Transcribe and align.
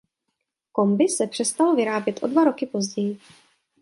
Kombi 0.71 1.07
se 1.09 1.27
přestalo 1.27 1.75
vyrábět 1.75 2.23
o 2.23 2.27
dva 2.27 2.43
roky 2.43 2.65
později. 2.65 3.19